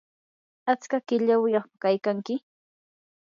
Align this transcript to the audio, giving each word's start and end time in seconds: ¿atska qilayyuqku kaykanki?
¿atska 0.71 0.97
qilayyuqku 1.07 1.75
kaykanki? 1.83 2.35